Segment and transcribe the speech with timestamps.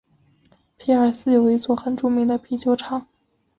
[0.77, 3.07] 皮尔斯有一座很著名的啤酒厂。